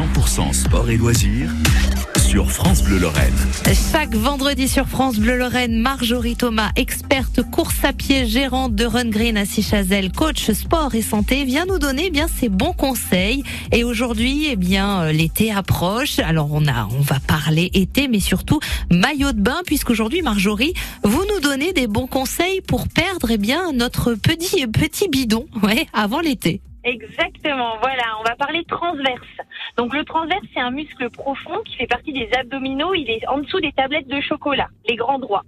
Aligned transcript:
100% 0.00 0.54
sport 0.54 0.88
et 0.88 0.96
loisirs 0.96 1.50
sur 2.16 2.50
France 2.50 2.82
Bleu 2.82 2.98
Lorraine. 2.98 3.34
Chaque 3.92 4.14
vendredi 4.14 4.66
sur 4.66 4.88
France 4.88 5.18
Bleu 5.18 5.36
Lorraine, 5.36 5.76
Marjorie 5.78 6.36
Thomas, 6.36 6.70
experte 6.76 7.42
course 7.42 7.84
à 7.84 7.92
pied, 7.92 8.26
gérante 8.26 8.74
de 8.74 8.86
Run 8.86 9.10
Green 9.10 9.36
à 9.36 9.44
Sichazel, 9.44 10.10
coach 10.10 10.50
sport 10.52 10.94
et 10.94 11.02
santé, 11.02 11.44
vient 11.44 11.66
nous 11.66 11.78
donner 11.78 12.04
eh 12.06 12.10
bien 12.10 12.28
ses 12.28 12.48
bons 12.48 12.72
conseils. 12.72 13.42
Et 13.72 13.84
aujourd'hui, 13.84 14.46
eh 14.50 14.56
bien 14.56 15.02
euh, 15.02 15.12
l'été 15.12 15.52
approche. 15.52 16.18
Alors 16.20 16.48
on 16.50 16.66
a, 16.66 16.86
on 16.86 17.02
va 17.02 17.20
parler 17.20 17.70
été, 17.74 18.08
mais 18.08 18.20
surtout 18.20 18.60
maillot 18.90 19.32
de 19.32 19.40
bain, 19.40 19.60
puisqu'aujourd'hui 19.66 20.22
Marjorie, 20.22 20.72
vous 21.04 21.24
nous 21.34 21.40
donnez 21.40 21.74
des 21.74 21.88
bons 21.88 22.06
conseils 22.06 22.62
pour 22.62 22.88
perdre 22.88 23.30
eh 23.32 23.38
bien 23.38 23.72
notre 23.72 24.14
petit 24.14 24.66
petit 24.66 25.08
bidon, 25.08 25.44
ouais, 25.62 25.86
avant 25.92 26.20
l'été. 26.20 26.62
Exactement, 26.82 27.76
voilà, 27.82 28.04
on 28.20 28.22
va 28.22 28.36
parler 28.36 28.64
transverse. 28.64 29.36
Donc 29.76 29.94
le 29.94 30.02
transverse, 30.04 30.46
c'est 30.54 30.60
un 30.60 30.70
muscle 30.70 31.10
profond 31.10 31.58
qui 31.66 31.76
fait 31.76 31.86
partie 31.86 32.12
des 32.12 32.30
abdominaux, 32.32 32.94
il 32.94 33.10
est 33.10 33.26
en 33.28 33.38
dessous 33.38 33.60
des 33.60 33.72
tablettes 33.72 34.08
de 34.08 34.20
chocolat, 34.22 34.68
les 34.88 34.96
grands 34.96 35.18
droits. 35.18 35.44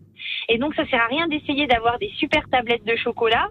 Et 0.51 0.59
donc 0.59 0.75
ça 0.75 0.87
sert 0.87 1.01
à 1.01 1.07
rien 1.07 1.29
d'essayer 1.29 1.67
d'avoir 1.67 1.99
des 1.99 2.11
super 2.19 2.47
tablettes 2.51 2.85
de 2.85 2.97
chocolat 2.97 3.49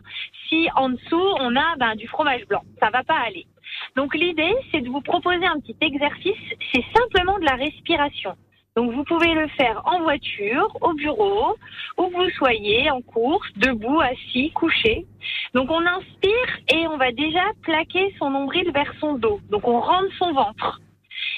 si 0.47 0.69
en 0.75 0.89
dessous 0.89 1.27
on 1.39 1.55
a 1.55 1.75
ben, 1.77 1.95
du 1.95 2.07
fromage 2.07 2.45
blanc, 2.45 2.61
ça 2.79 2.91
va 2.91 3.03
pas 3.03 3.17
aller. 3.17 3.47
Donc 3.95 4.13
l'idée, 4.13 4.53
c'est 4.71 4.81
de 4.81 4.89
vous 4.89 5.01
proposer 5.01 5.45
un 5.45 5.59
petit 5.59 5.77
exercice, 5.81 6.37
c'est 6.71 6.85
simplement 6.95 7.39
de 7.39 7.45
la 7.45 7.55
respiration. 7.55 8.35
Donc 8.77 8.93
vous 8.93 9.03
pouvez 9.03 9.33
le 9.33 9.49
faire 9.49 9.81
en 9.83 9.99
voiture, 9.99 10.77
au 10.79 10.93
bureau, 10.93 11.57
où 11.97 12.09
vous 12.09 12.29
soyez, 12.37 12.89
en 12.89 13.01
course, 13.01 13.47
debout, 13.57 13.99
assis, 13.99 14.51
couché. 14.51 15.05
Donc 15.53 15.69
on 15.69 15.85
inspire 15.85 16.57
et 16.73 16.87
on 16.87 16.95
va 16.95 17.11
déjà 17.11 17.43
plaquer 17.63 18.15
son 18.17 18.29
nombril 18.29 18.71
vers 18.71 18.93
son 19.01 19.15
dos. 19.15 19.41
Donc 19.49 19.67
on 19.67 19.81
rentre 19.81 20.13
son 20.17 20.31
ventre. 20.31 20.79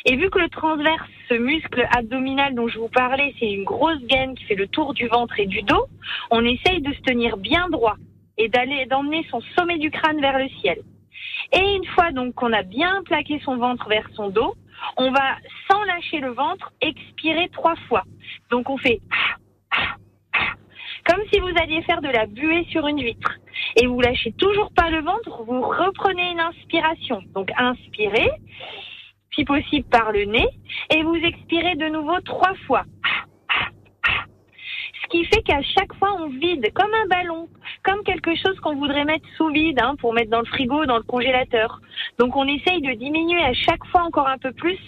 Et 0.05 0.15
vu 0.15 0.29
que 0.29 0.37
le 0.37 0.49
transverse, 0.49 1.09
ce 1.27 1.33
muscle 1.33 1.87
abdominal 1.97 2.53
dont 2.53 2.67
je 2.67 2.77
vous 2.77 2.89
parlais, 2.89 3.33
c'est 3.39 3.49
une 3.49 3.63
grosse 3.63 4.03
gaine 4.03 4.35
qui 4.35 4.43
fait 4.43 4.55
le 4.55 4.67
tour 4.67 4.93
du 4.93 5.07
ventre 5.07 5.39
et 5.39 5.47
du 5.47 5.63
dos, 5.63 5.87
on 6.29 6.45
essaye 6.45 6.81
de 6.81 6.93
se 6.93 7.01
tenir 7.01 7.37
bien 7.37 7.67
droit 7.69 7.95
et 8.37 8.47
d'aller 8.47 8.85
d'emmener 8.85 9.25
son 9.31 9.41
sommet 9.57 9.79
du 9.79 9.89
crâne 9.89 10.21
vers 10.21 10.37
le 10.37 10.49
ciel. 10.61 10.77
Et 11.51 11.75
une 11.75 11.85
fois 11.95 12.11
donc 12.11 12.35
qu'on 12.35 12.53
a 12.53 12.61
bien 12.61 13.01
plaqué 13.05 13.41
son 13.43 13.57
ventre 13.57 13.89
vers 13.89 14.07
son 14.13 14.29
dos, 14.29 14.53
on 14.97 15.11
va, 15.11 15.37
sans 15.69 15.83
lâcher 15.83 16.19
le 16.19 16.31
ventre, 16.31 16.71
expirer 16.81 17.49
trois 17.49 17.75
fois. 17.87 18.03
Donc 18.49 18.69
on 18.69 18.77
fait 18.77 18.99
comme 21.05 21.21
si 21.31 21.39
vous 21.39 21.51
alliez 21.57 21.81
faire 21.83 22.01
de 22.01 22.07
la 22.07 22.25
buée 22.25 22.65
sur 22.69 22.87
une 22.87 23.01
vitre. 23.01 23.33
Et 23.75 23.87
vous 23.87 23.99
lâchez 23.99 24.31
toujours 24.33 24.71
pas 24.73 24.89
le 24.89 25.01
ventre, 25.01 25.43
vous 25.43 25.61
reprenez 25.61 26.31
une 26.31 26.39
inspiration. 26.39 27.21
Donc 27.33 27.51
inspirez, 27.57 28.29
si 29.33 29.43
possible 29.43 29.87
par 29.89 30.11
le 30.11 30.25
nez, 30.25 30.47
et 30.91 31.03
vous 31.03 31.15
expirez 31.15 31.75
de 31.75 31.87
nouveau 31.87 32.19
trois 32.21 32.53
fois. 32.67 32.83
Ce 35.03 35.07
qui 35.09 35.25
fait 35.25 35.41
qu'à 35.43 35.61
chaque 35.61 35.93
fois 35.95 36.13
on 36.19 36.29
vide 36.29 36.71
comme 36.73 36.93
un 36.93 37.07
ballon, 37.07 37.49
comme 37.83 38.03
quelque 38.03 38.35
chose 38.35 38.59
qu'on 38.61 38.75
voudrait 38.75 39.05
mettre 39.05 39.25
sous 39.37 39.49
vide 39.49 39.79
hein, 39.81 39.95
pour 39.99 40.13
mettre 40.13 40.31
dans 40.31 40.39
le 40.39 40.45
frigo, 40.45 40.85
dans 40.85 40.97
le 40.97 41.03
congélateur. 41.03 41.79
Donc 42.17 42.35
on 42.35 42.47
essaye 42.47 42.81
de 42.81 42.93
diminuer 42.93 43.43
à 43.43 43.53
chaque 43.53 43.85
fois 43.87 44.03
encore 44.03 44.27
un 44.27 44.37
peu 44.37 44.51
plus 44.51 44.79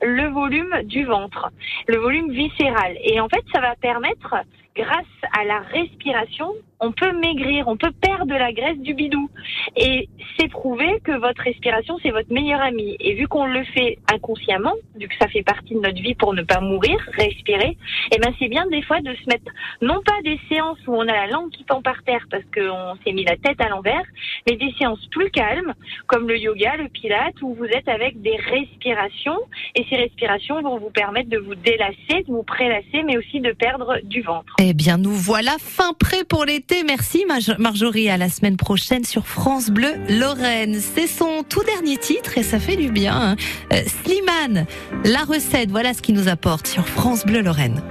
le 0.00 0.28
volume 0.28 0.82
du 0.84 1.04
ventre, 1.04 1.50
le 1.88 1.98
volume 1.98 2.30
viscéral. 2.30 2.96
Et 3.02 3.20
en 3.20 3.28
fait, 3.28 3.44
ça 3.52 3.60
va 3.60 3.74
permettre, 3.76 4.34
grâce 4.74 5.04
à 5.38 5.44
la 5.44 5.60
respiration, 5.60 6.52
on 6.80 6.90
peut 6.90 7.12
maigrir, 7.12 7.68
on 7.68 7.76
peut 7.76 7.92
perdre 7.92 8.34
la 8.34 8.52
graisse 8.52 8.78
du 8.78 8.94
bidou. 8.94 9.30
Et 9.76 10.08
c'est 10.38 10.48
prouvé 10.48 11.00
que 11.04 11.12
votre 11.12 11.42
respiration, 11.42 11.98
c'est 12.02 12.10
votre 12.10 12.32
meilleur 12.32 12.60
ami. 12.60 12.96
Et 12.98 13.14
vu 13.14 13.28
qu'on 13.28 13.46
le 13.46 13.62
fait 13.64 13.98
inconsciemment, 14.12 14.74
vu 14.98 15.06
que 15.06 15.14
ça 15.20 15.28
fait 15.28 15.44
partie 15.44 15.74
de 15.74 15.80
notre 15.80 16.02
vie 16.02 16.14
pour 16.14 16.34
ne 16.34 16.42
pas 16.42 16.60
mourir, 16.60 16.98
respirer, 17.12 17.76
eh 18.12 18.18
ben 18.18 18.34
c'est 18.38 18.48
bien 18.48 18.66
des 18.66 18.82
fois 18.82 19.00
de 19.00 19.14
se 19.14 19.26
mettre, 19.28 19.52
non 19.80 20.00
pas 20.04 20.20
des 20.24 20.40
séances 20.48 20.78
où 20.86 20.94
on 20.94 21.02
a 21.02 21.12
la 21.12 21.28
langue 21.28 21.50
qui 21.50 21.62
pend 21.64 21.82
par 21.82 22.02
terre 22.02 22.26
parce 22.30 22.44
qu'on 22.52 22.96
s'est 23.04 23.12
mis 23.12 23.24
la 23.24 23.36
tête 23.36 23.60
à 23.60 23.68
l'envers, 23.68 24.04
mais 24.48 24.56
des 24.56 24.72
séances 24.78 25.06
plus 25.12 25.30
calmes, 25.30 25.74
comme 26.08 26.26
le 26.26 26.36
yoga, 26.38 26.76
le 26.76 26.88
pilate, 26.88 27.40
où 27.42 27.54
vous 27.54 27.66
êtes 27.66 27.88
avec 27.88 28.20
des 28.22 28.36
respirations. 28.36 29.38
Et 29.76 29.86
ces 29.88 29.96
respirations 29.96 30.60
vont 30.62 30.78
vous 30.78 30.90
permettre 30.90 31.28
de 31.28 31.38
vous 31.38 31.54
délasser, 31.54 32.24
de 32.26 32.32
vous 32.32 32.42
prélasser, 32.42 33.02
mais 33.04 33.16
aussi 33.16 33.40
de 33.40 33.52
perdre 33.52 33.98
du 34.02 34.22
ventre. 34.22 34.56
Eh 34.64 34.74
bien, 34.74 34.96
nous 34.96 35.12
voilà 35.12 35.56
fin 35.58 35.92
prêt 35.92 36.22
pour 36.22 36.44
l'été 36.44 36.84
Merci 36.84 37.24
Marjorie. 37.58 38.08
À 38.08 38.16
la 38.16 38.28
semaine 38.28 38.56
prochaine 38.56 39.04
sur 39.04 39.26
France 39.26 39.70
Bleu 39.70 39.92
Lorraine. 40.08 40.80
C'est 40.94 41.08
son 41.08 41.42
tout 41.42 41.64
dernier 41.64 41.96
titre 41.96 42.38
et 42.38 42.44
ça 42.44 42.60
fait 42.60 42.76
du 42.76 42.92
bien. 42.92 43.12
Hein. 43.12 43.36
Euh, 43.72 43.82
Slimane, 44.04 44.66
la 45.04 45.24
recette, 45.24 45.72
voilà 45.72 45.94
ce 45.94 46.00
qu'il 46.00 46.14
nous 46.14 46.28
apporte 46.28 46.68
sur 46.68 46.86
France 46.86 47.26
Bleu 47.26 47.42
Lorraine. 47.42 47.82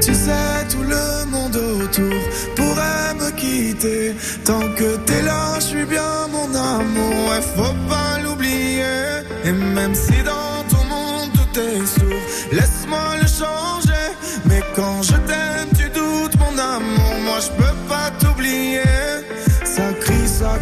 Tu 0.00 0.14
sais, 0.14 0.64
tout 0.70 0.84
le 0.84 1.28
monde 1.28 1.56
autour 1.56 2.20
pourrait 2.54 3.14
me 3.18 3.32
quitter. 3.32 4.14
Tant 4.44 4.60
que 4.60 4.96
t'es 4.98 5.22
là, 5.22 5.56
je 5.56 5.64
suis 5.64 5.86
bien 5.86 6.28
mon 6.30 6.54
amour. 6.54 7.08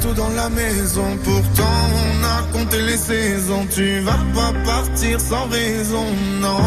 tout 0.00 0.12
dans 0.14 0.28
la 0.30 0.48
maison. 0.48 1.16
Pourtant, 1.24 1.78
on 2.02 2.24
a 2.24 2.42
compté 2.52 2.80
les 2.82 2.96
saisons. 2.96 3.66
Tu 3.74 4.00
vas 4.00 4.24
pas 4.34 4.52
partir 4.64 5.20
sans 5.20 5.46
raison, 5.48 6.06
non. 6.40 6.58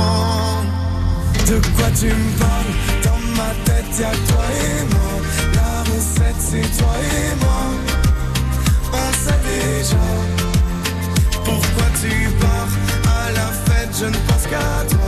De 1.47 1.57
quoi 1.75 1.89
tu 1.99 2.07
me 2.07 2.39
parles? 2.39 2.73
Dans 3.03 3.21
ma 3.37 3.51
tête, 3.65 3.99
y'a 3.99 4.11
toi 4.29 4.45
et 4.65 4.83
moi. 4.93 5.13
La 5.55 5.73
recette, 5.91 6.39
c'est 6.39 6.77
toi 6.79 6.95
et 6.99 7.35
moi. 7.43 7.63
On 8.93 9.09
sait 9.23 9.41
déjà. 9.49 10.05
Pourquoi 11.43 11.87
tu 12.01 12.29
pars 12.39 12.73
à 13.19 13.31
la 13.31 13.47
fête 13.65 13.89
Je 13.99 14.05
ne 14.05 14.17
pense 14.27 14.45
qu'à 14.49 14.85
toi. 14.89 15.00